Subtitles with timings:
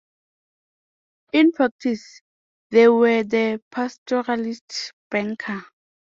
[1.31, 2.21] In practice
[2.71, 5.61] they were the pastoralist's banker.